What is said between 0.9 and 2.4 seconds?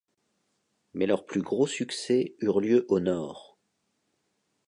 Mais leurs plus gros succès